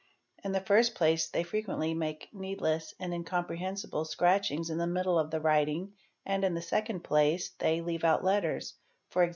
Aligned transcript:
In 0.43 0.51
the 0.51 0.59
first 0.61 0.95
place 0.95 1.29
they 1.29 1.43
frequently 1.43 1.93
make 1.93 2.27
needless 2.33 2.95
and 2.99 3.13
incomprehensible 3.13 4.03
scratchings 4.05 4.71
in 4.71 4.79
the 4.79 4.87
middle 4.87 5.19
of 5.19 5.29
the 5.29 5.39
writing 5.39 5.93
and 6.25 6.43
in 6.43 6.55
the 6.55 6.61
second 6.63 7.03
place 7.03 7.49
they 7.59 7.81
leave 7.81 8.03
out 8.03 8.23
letters, 8.23 8.73
e.g. 9.15 9.29